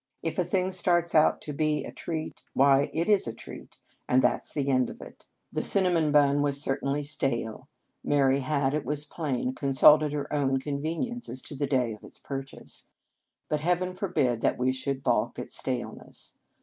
[0.23, 3.77] If a thing starts out to be a treat, why, it is a treat,
[4.09, 5.27] and that s the end of it.
[5.51, 7.69] The cinnamon bun was cer 136 Un Conge sans Cloche tainly stale
[8.15, 12.17] (Mary had, it was plain, consulted her own convenience as to the day of its
[12.17, 12.87] purchase),
[13.47, 16.35] but Heaven forbid that we should balk at staleness.